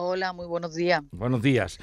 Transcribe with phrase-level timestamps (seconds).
[0.00, 1.02] Hola, muy buenos días.
[1.10, 1.76] Buenos días.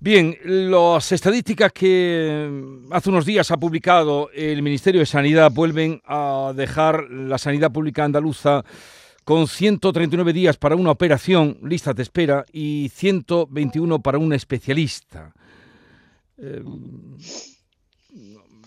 [0.00, 6.52] Bien, las estadísticas que hace unos días ha publicado el Ministerio de Sanidad vuelven a
[6.56, 8.64] dejar la sanidad pública andaluza
[9.22, 15.32] con 139 días para una operación, listas de espera, y 121 para un especialista.
[16.38, 16.60] Eh,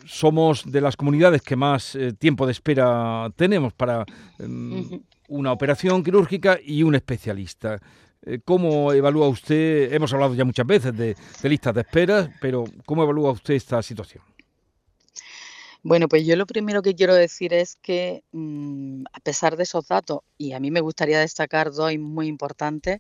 [0.06, 4.06] somos de las comunidades que más eh, tiempo de espera tenemos para
[4.40, 7.82] em, una operación quirúrgica y un especialista.
[8.26, 9.94] Eh, ¿Cómo evalúa usted?
[9.94, 14.24] Hemos hablado ya muchas veces de, listas de espera, pero ¿cómo evalúa usted esta situación?
[15.82, 19.88] Bueno, pues yo lo primero que quiero decir es que mm, a pesar de esos
[19.88, 23.00] datos, y a mí me gustaría destacar dos muy importantes,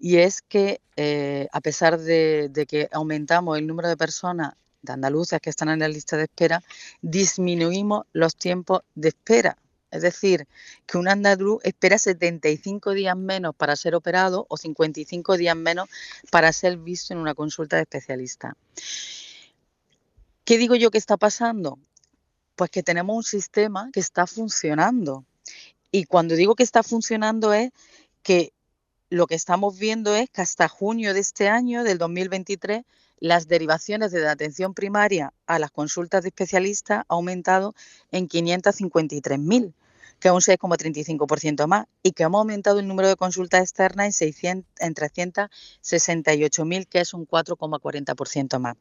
[0.00, 4.92] y es que eh, a pesar de, de, que aumentamos el número de personas de
[4.92, 6.60] andaluces que están en la lista de espera,
[7.02, 9.56] disminuimos los tiempos de espera.
[9.92, 10.48] Es decir,
[10.86, 15.88] que un andaluz espera 75 días menos para ser operado o 55 días menos
[16.30, 18.56] para ser visto en una consulta de especialista.
[20.44, 21.78] ¿Qué digo yo que está pasando?
[22.56, 25.26] Pues que tenemos un sistema que está funcionando.
[25.90, 27.70] Y cuando digo que está funcionando es
[28.22, 28.54] que
[29.10, 32.84] lo que estamos viendo es que hasta junio de este año, del 2023,
[33.20, 37.74] las derivaciones de atención primaria a las consultas de especialistas ha aumentado
[38.10, 39.74] en 553.000
[40.22, 44.72] que un 6,35% más, y que hemos aumentado el número de consultas externas en, 600,
[44.78, 48.76] en 368.000, que es un 4,40% más.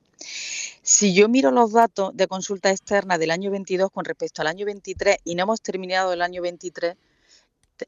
[0.83, 4.67] Si yo miro los datos de consultas externas del año 22 con respecto al año
[4.67, 6.95] 23 y no hemos terminado el año 23,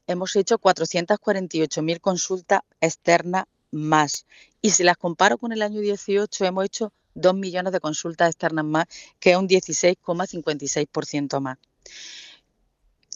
[0.08, 4.26] hemos hecho 448.000 consultas externas más.
[4.62, 8.64] Y si las comparo con el año 18, hemos hecho 2 millones de consultas externas
[8.64, 8.86] más,
[9.20, 11.58] que es un 16,56% más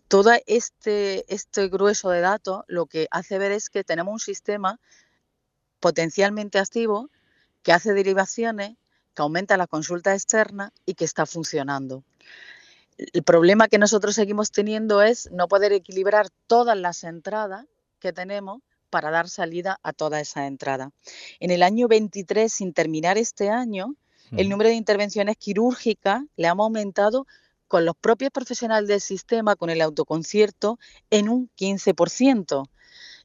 [0.09, 4.81] todo este, este grueso de datos lo que hace ver es que tenemos un sistema
[5.81, 7.11] potencialmente activo
[7.63, 8.77] que hace derivaciones,
[9.15, 12.03] que aumenta la consulta externa y que está funcionando.
[12.97, 17.67] El problema que nosotros seguimos teniendo es no poder equilibrar todas las entradas
[18.01, 20.91] que tenemos para dar salida a toda esa entrada.
[21.39, 23.95] En el año 23, sin terminar este año,
[24.33, 27.27] el número de intervenciones quirúrgicas le hemos aumentado
[27.69, 30.79] con los propios profesionales del sistema, con el autoconcierto,
[31.11, 32.69] en un 15%.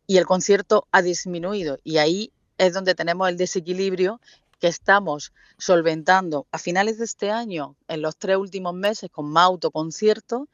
[0.05, 1.79] Y el concierto ha disminuido.
[1.83, 4.19] Y ahí es donde tenemos el desequilibrio
[4.59, 9.45] que estamos solventando a finales de este año, en los tres últimos meses, con más
[9.45, 10.47] autoconcierto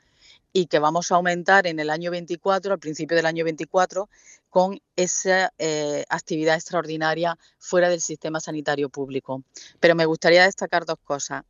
[0.51, 4.09] y que vamos a aumentar en el año 24, al principio del año 24,
[4.50, 9.44] con esa eh, actividad extraordinaria fuera del sistema sanitario público.
[9.79, 11.44] Pero me gustaría destacar dos cosas.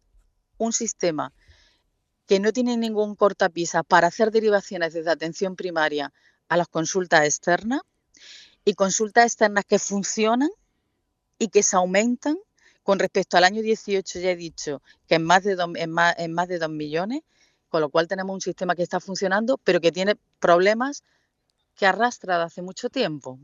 [0.57, 1.31] Un sistema
[2.29, 6.13] que no tienen ningún cortapisa para hacer derivaciones desde atención primaria
[6.47, 7.81] a las consultas externas
[8.63, 10.51] y consultas externas que funcionan
[11.39, 12.37] y que se aumentan
[12.83, 16.13] con respecto al año 18, ya he dicho que en más de dos, en más,
[16.19, 17.23] en más de 2 millones,
[17.67, 21.03] con lo cual tenemos un sistema que está funcionando, pero que tiene problemas
[21.75, 23.39] que arrastra de hace mucho tiempo.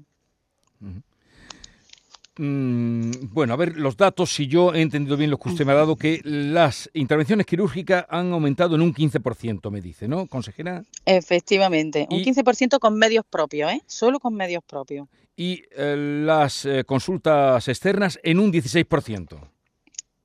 [2.37, 5.75] Bueno, a ver, los datos, si yo he entendido bien lo que usted me ha
[5.75, 10.83] dado, que las intervenciones quirúrgicas han aumentado en un 15%, me dice, ¿no, consejera?
[11.05, 13.81] Efectivamente, un 15% con medios propios, ¿eh?
[13.85, 15.07] Solo con medios propios.
[15.37, 15.95] Y eh,
[16.25, 19.39] las eh, consultas externas en un 16%.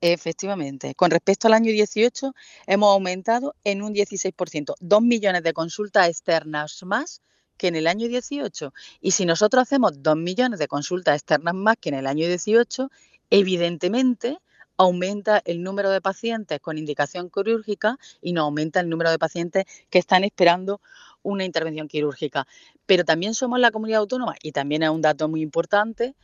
[0.01, 0.95] Efectivamente.
[0.95, 2.33] Con respecto al año 18,
[2.65, 4.73] hemos aumentado en un 16%.
[4.79, 7.21] Dos millones de consultas externas más
[7.61, 8.73] que en el año 18.
[9.01, 12.89] Y si nosotros hacemos 2 millones de consultas externas más que en el año 18,
[13.29, 14.39] evidentemente
[14.77, 19.65] aumenta el número de pacientes con indicación quirúrgica y no aumenta el número de pacientes
[19.91, 20.81] que están esperando
[21.21, 22.47] una intervención quirúrgica.
[22.87, 26.15] Pero también somos la comunidad autónoma, y también es un dato muy importante,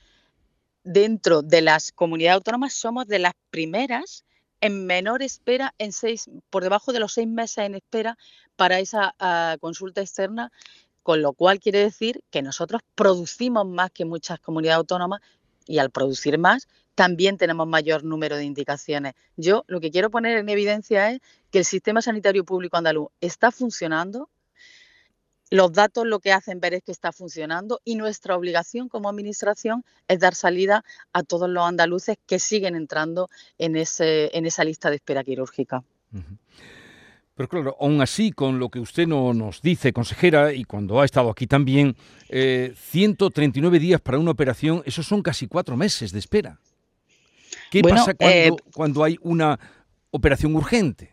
[0.84, 4.26] dentro de las comunidades autónomas somos de las primeras
[4.60, 8.18] en menor espera, en seis, por debajo de los seis meses en espera
[8.56, 10.52] para esa ah, consulta externa
[11.08, 15.22] con lo cual quiere decir que nosotros producimos más que muchas comunidades autónomas
[15.66, 19.14] y al producir más también tenemos mayor número de indicaciones.
[19.38, 23.52] Yo lo que quiero poner en evidencia es que el sistema sanitario público andaluz está
[23.52, 24.30] funcionando,
[25.50, 29.86] los datos lo que hacen ver es que está funcionando y nuestra obligación como administración
[30.10, 30.84] es dar salida
[31.14, 35.86] a todos los andaluces que siguen entrando en, esa lista de espera quirúrgica.
[37.38, 41.06] Pero claro, aún así, con lo que usted no, nos dice, consejera, y cuando ha
[41.06, 41.96] estado aquí también,
[42.30, 46.60] 139 eh, días para una operación, esos son casi cuatro meses de espera.
[47.70, 49.60] ¿Qué pasa cuando, eh, cuando hay una
[50.10, 51.12] operación urgente?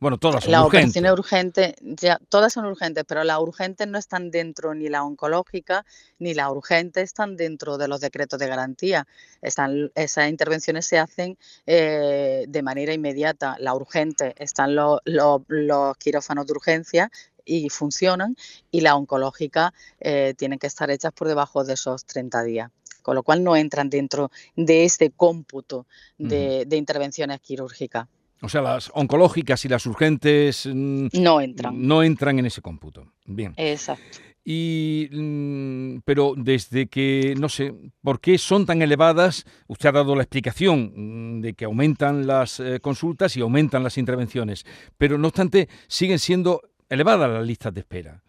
[0.00, 1.12] Bueno, todas son las urgentes.
[1.12, 5.86] urgentes, ya, todas son urgentes, pero las urgentes no están dentro ni la oncológica
[6.18, 9.06] ni las urgentes están dentro de los decretos de garantía.
[9.40, 13.56] Están, esas intervenciones se hacen eh, de manera inmediata.
[13.60, 17.10] La urgente están los, los, quirófanos de urgencia
[17.44, 18.36] y funcionan
[18.70, 22.70] y la oncológica eh, tienen que estar hechas por debajo de esos 30 días
[23.02, 25.86] con lo cual no entran dentro de este cómputo
[26.16, 28.08] de intervenciones quirúrgicas.
[28.44, 31.86] O sea, las oncológicas y las urgentes mm, no entran.
[31.86, 33.06] No entran en ese cómputo.
[33.24, 33.54] Bien.
[33.56, 34.18] Exacto.
[34.44, 39.46] Y, mm, pero desde que, no sé, ¿por qué son tan elevadas?
[39.66, 43.96] Usted ha dado la explicación mm, de que aumentan las eh, consultas y aumentan las
[43.96, 44.66] intervenciones,
[44.98, 46.60] pero no obstante siguen siendo
[46.90, 48.22] elevadas las listas de espera.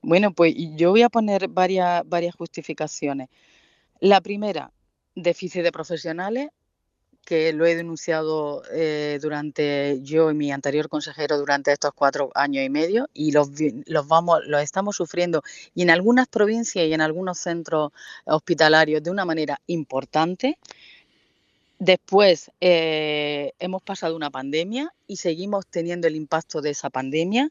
[0.00, 3.28] Bueno, pues yo voy a poner varias, varias justificaciones.
[4.00, 4.72] La primera,
[5.14, 6.48] déficit de profesionales
[7.24, 12.64] que lo he denunciado eh, durante yo y mi anterior consejero durante estos cuatro años
[12.64, 13.48] y medio y los,
[13.86, 15.42] los, vamos, los estamos sufriendo
[15.74, 17.92] y en algunas provincias y en algunos centros
[18.24, 20.58] hospitalarios de una manera importante.
[21.78, 27.50] Después eh, hemos pasado una pandemia y seguimos teniendo el impacto de esa pandemia.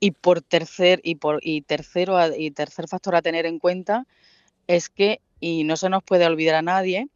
[0.00, 4.06] Y por tercer y por y tercero y tercer factor a tener en cuenta
[4.68, 7.08] es que y no se nos puede olvidar a nadie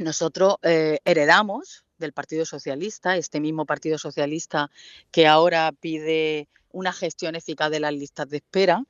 [0.00, 4.70] nosotros eh, heredamos del Partido Socialista, este mismo Partido Socialista
[5.10, 8.84] que ahora pide una gestión eficaz de las listas de espera,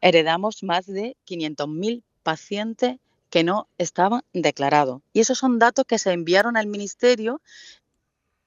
[0.00, 2.96] heredamos más de 500.000 pacientes
[3.28, 5.02] que no estaban declarados.
[5.12, 7.42] Y esos son datos que se enviaron al Ministerio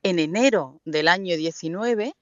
[0.02, 2.16] en enero del año 19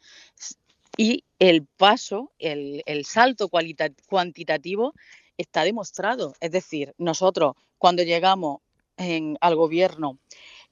[0.98, 4.94] y el paso, el, salto cuantitativo
[5.38, 6.34] está demostrado.
[6.40, 8.62] Es decir, nosotros cuando llegamos
[8.98, 10.18] al gobierno.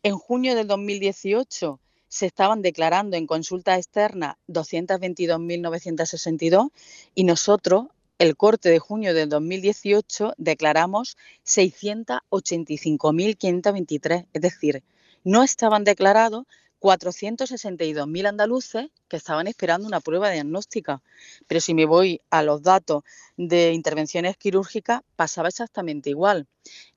[0.02, 6.70] En junio del 2018 se estaban declarando en consulta externa 222.962
[7.16, 7.88] y nosotros,
[8.20, 14.28] el corte de junio del 2018, declaramos 685.523.
[14.32, 14.84] Es decir,
[15.24, 16.46] no estaban declarados
[16.84, 21.02] 462.000 andaluces que estaban esperando una prueba diagnóstica.
[21.48, 23.04] Pero si me voy a los datos
[23.38, 26.46] de intervenciones quirúrgicas, pasaba exactamente igual.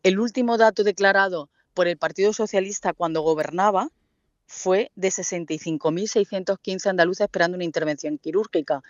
[0.03, 3.91] El último dato declarado por el Partido Socialista cuando gobernaba
[4.49, 8.83] fue de 65.615 andaluces esperando una intervención quirúrgica.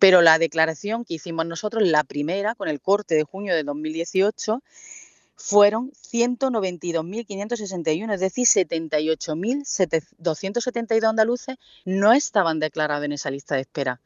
[0.00, 4.62] Pero la declaración que hicimos nosotros, la primera, con el corte de junio de 2018,
[5.36, 14.00] fueron 192.561, es decir, 78.272 andaluces no estaban declarados en esa lista de espera.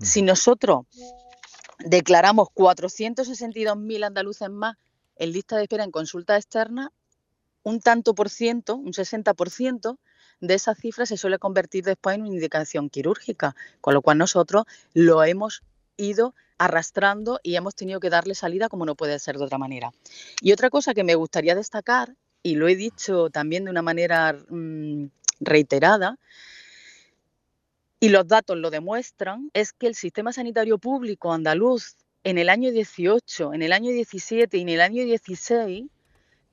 [0.00, 0.86] Si nosotros
[1.78, 4.76] declaramos 462.000 andaluces más
[5.16, 6.92] en lista de espera en consulta externa,
[7.62, 9.98] un tanto por ciento, un 60%
[10.40, 14.64] de esa cifra se suele convertir después en una indicación quirúrgica, con lo cual nosotros
[14.92, 15.62] lo hemos
[15.96, 19.92] ido arrastrando y hemos tenido que darle salida como no puede ser de otra manera.
[20.40, 24.36] Y otra cosa que me gustaría destacar, y lo he dicho también de una manera
[24.48, 25.06] mm,
[25.40, 26.18] reiterada,
[28.00, 32.70] y los datos lo demuestran, es que el sistema sanitario público andaluz en el año
[32.70, 35.86] 18, en el año 17 y en el año 16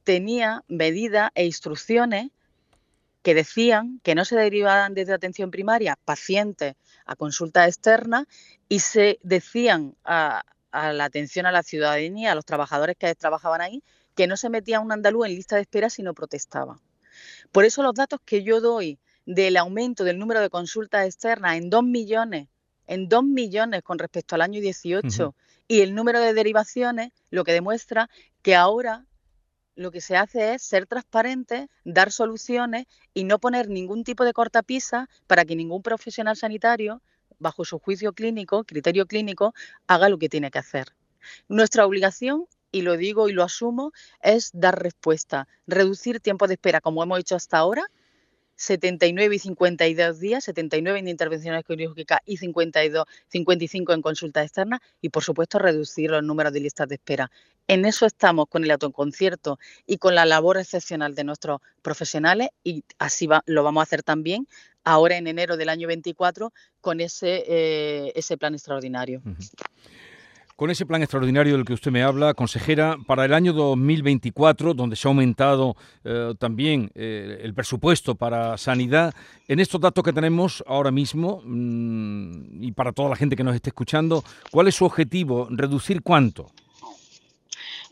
[0.03, 2.31] tenía medidas e instrucciones
[3.21, 6.75] que decían que no se derivaban desde atención primaria pacientes
[7.05, 8.27] a consulta externa
[8.67, 13.83] y se decían a, la atención a la ciudadanía, a los trabajadores que trabajaban ahí,
[14.15, 16.79] que no se metía un andaluz en lista de espera si no protestaba.
[17.51, 21.69] Por eso los datos que yo doy del aumento del número de consultas externas en
[21.69, 22.47] 2 millones,
[22.87, 25.35] en 2 millones con respecto al año 18,
[25.67, 28.09] y el número de derivaciones, lo que demuestra
[28.41, 29.05] que ahora
[29.75, 34.33] lo que se hace es ser transparente, dar soluciones y no poner ningún tipo de
[34.33, 37.01] cortapisa para que ningún profesional sanitario,
[37.39, 39.53] bajo su juicio clínico, criterio clínico,
[39.87, 40.95] haga lo que tiene que hacer.
[41.47, 46.81] Nuestra obligación, y lo digo y lo asumo, es dar respuesta, reducir tiempo de espera
[46.81, 47.85] como hemos hecho hasta ahora
[48.61, 55.09] 79 y 52 días, 79 en intervenciones quirúrgicas y 52, 55 en consulta externa y,
[55.09, 57.31] por supuesto, reducir los números de listas de espera.
[57.67, 62.83] En eso estamos con el autoconcierto y con la labor excepcional de nuestros profesionales y
[62.99, 64.47] así lo vamos a hacer también
[64.83, 69.23] ahora en enero del año 24 con ese, eh, ese plan extraordinario.
[70.61, 74.95] Con ese plan extraordinario del que usted me habla, consejera, para el año 2024, donde
[74.95, 79.11] se ha aumentado eh, también eh, el presupuesto para sanidad,
[79.47, 83.55] en estos datos que tenemos ahora mismo, mm, y para toda la gente que nos
[83.55, 85.47] esté escuchando, ¿cuál es su objetivo?
[85.49, 86.51] ¿Reducir cuánto?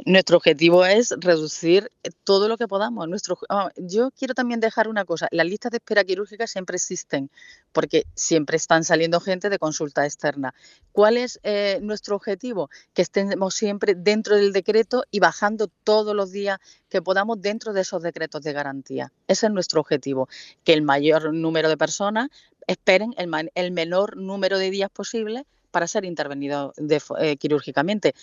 [0.06, 1.92] Nuestro objetivo es reducir
[2.24, 3.10] todo lo que podamos.
[3.10, 3.38] Nuestro,
[3.76, 7.30] yo quiero también dejar una cosa, las listas de espera quirúrgica siempre existen
[7.74, 10.54] porque siempre están saliendo gente de consulta externa.
[10.94, 12.70] ¿Cuál es eh, nuestro objetivo?
[12.94, 17.82] Que estemos siempre dentro del decreto y bajando todos los días que podamos dentro de
[17.82, 19.12] esos decretos de garantía.
[19.28, 20.30] Ese es nuestro objetivo,
[20.64, 22.30] que el mayor número de personas
[22.68, 26.74] esperen el, menor número de días posible para ser intervenidos
[27.20, 28.16] eh, quirúrgicamente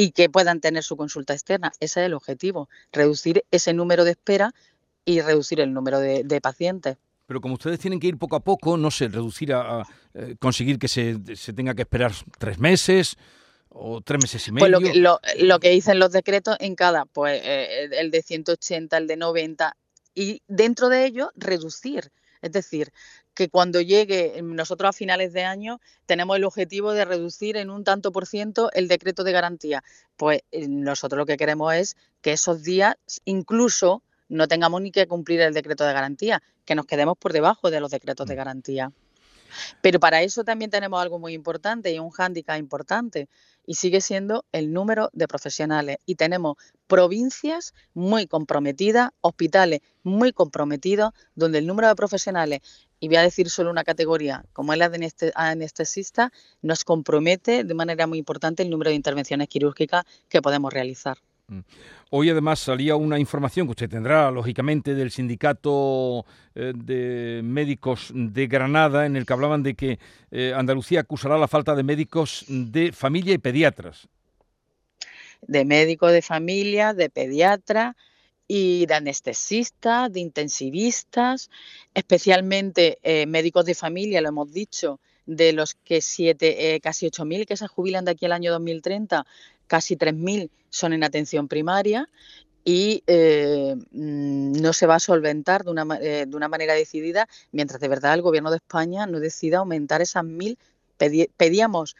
[0.00, 1.72] y que puedan tener su consulta externa.
[1.78, 4.54] Ese es el objetivo, reducir ese número de espera
[5.04, 6.96] y reducir el número de, pacientes.
[7.26, 10.78] Pero como ustedes tienen que ir poco a poco, no sé, reducir a, eh, conseguir
[10.78, 11.18] que se,
[11.54, 13.18] tenga que esperar tres meses
[13.68, 14.80] o tres meses y medio.
[14.80, 18.96] Pues lo que, lo, que dicen los decretos en cada, pues eh, el de 180,
[18.96, 19.76] el de 90,
[20.14, 22.10] y dentro de ello reducir.
[22.40, 22.90] Es decir,
[23.34, 27.84] que cuando llegue nosotros a finales de año tenemos el objetivo de reducir en un
[27.84, 29.82] tanto por ciento el decreto de garantía.
[30.16, 35.06] Pues eh, nosotros lo que queremos es que esos días incluso no tengamos ni que
[35.06, 38.36] cumplir el decreto de garantía, que nos quedemos por debajo de los decretos de mm.
[38.36, 38.92] garantía.
[39.80, 43.28] Pero para eso también tenemos algo muy importante y un hándicap importante,
[43.66, 45.98] y sigue siendo el número de profesionales.
[46.06, 52.60] Y tenemos provincias muy comprometidas, hospitales muy comprometidos, donde el número de profesionales,
[52.98, 57.74] y voy a decir solo una categoría, como es la de anestesista, nos compromete de
[57.74, 61.18] manera muy importante el número de intervenciones quirúrgicas que podemos realizar.
[61.50, 61.60] Mm.
[62.10, 68.46] Hoy además salía una información que usted tendrá, lógicamente, del sindicato eh, de médicos de
[68.46, 69.98] Granada, en el que hablaban de que
[70.30, 74.08] eh, Andalucía acusará la falta de médicos de familia y pediatras.
[75.42, 77.96] De médicos de familia, de pediatras
[78.46, 81.50] y de anestesistas, de intensivistas,
[81.94, 85.00] especialmente eh, médicos de familia, lo hemos dicho,
[85.36, 89.24] de los que siete, casi 8.000 que se jubilan de aquí al año 2030,
[89.66, 92.08] casi 3.000 son en atención primaria
[92.64, 97.28] y eh, mm, no se va a solventar de una, eh, de una, manera decidida
[97.52, 100.58] mientras de verdad el Gobierno de España no decida aumentar esas mil.
[101.36, 101.96] pedíamos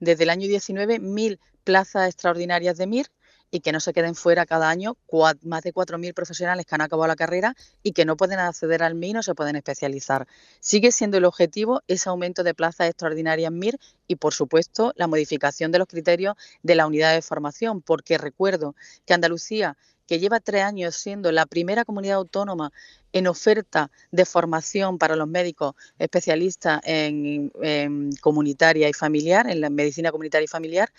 [0.00, 3.06] desde el año 19 mil plazas extraordinarias de MIR
[3.52, 4.96] y que no se queden fuera cada año
[5.42, 8.94] más de 4.000 profesionales que han acabado la carrera y que no pueden acceder al
[8.94, 10.26] MIR, no se pueden especializar.
[10.58, 13.78] Sigue siendo el objetivo ese aumento de plazas extraordinarias MIR
[14.08, 18.74] y, por supuesto, la modificación de los criterios de la unidad de formación, porque recuerdo
[19.04, 22.72] que Andalucía, que lleva tres años siendo la primera comunidad autónoma
[23.12, 29.68] en oferta de formación para los médicos especialistas en, en comunitaria y familiar, en la
[29.70, 30.90] medicina comunitaria y familiar,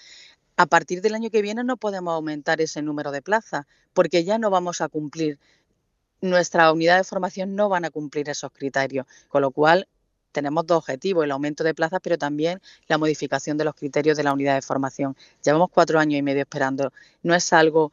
[0.57, 4.37] a partir del año que viene no podemos aumentar ese número de plazas porque ya
[4.37, 5.39] no vamos a cumplir,
[6.21, 9.87] nuestra unidad de formación no van a cumplir esos criterios, con lo cual
[10.31, 14.23] tenemos dos objetivos, el aumento de plazas, pero también la modificación de los criterios de
[14.23, 15.15] la unidad de formación.
[15.43, 16.91] Llevamos cuatro años y medio esperando.
[17.21, 17.91] No es algo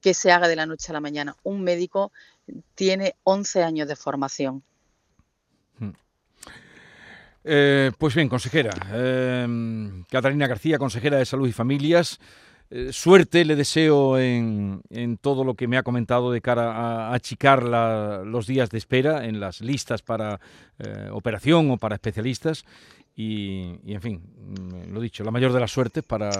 [0.00, 1.36] que se haga de la noche a la mañana.
[1.42, 2.12] Un médico
[2.74, 4.62] tiene 11 años de formación.
[7.44, 9.46] Eh, pues bien, consejera, eh,
[10.10, 12.20] Catalina García, consejera de Salud y Familias,
[12.70, 14.82] eh, suerte le deseo en,
[15.20, 19.40] todo lo que me ha comentado de cara a, achicar los días de espera en
[19.40, 20.40] las listas para
[21.12, 22.64] operación o para especialistas.
[23.16, 26.30] Y, en fin, mm, lo dicho, la mayor de las suertes para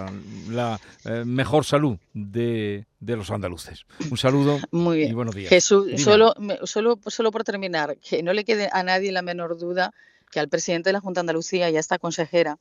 [0.49, 0.79] la
[1.25, 3.85] mejor salud de, los andaluces.
[4.09, 5.49] Un saludo Muy y buenos días.
[5.49, 9.93] Jesús, solo, solo, solo por terminar, que no le quede a nadie la menor duda
[10.31, 12.57] que al presidente de la Junta de Andalucía y a esta consejera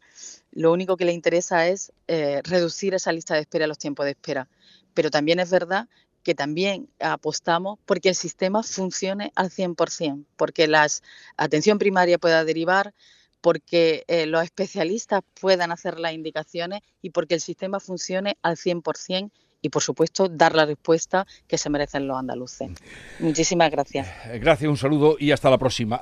[0.51, 4.13] lo único que le interesa es eh, reducir esa lista de espera, los tiempos de
[4.13, 4.49] espera.
[4.93, 5.89] Pero también es verdad
[6.23, 10.87] que también apostamos porque el sistema funcione al 100%, porque la
[11.37, 12.93] atención primaria pueda derivar,
[13.41, 19.31] porque eh, los especialistas puedan hacer las indicaciones y porque el sistema funcione al 100%
[19.63, 22.71] y, por supuesto, dar la respuesta que se merecen los andaluces.
[23.19, 24.09] Muchísimas gracias.
[24.27, 26.01] Eh, gracias, un saludo y hasta la próxima.